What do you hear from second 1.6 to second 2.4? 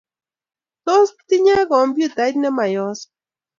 kompyutait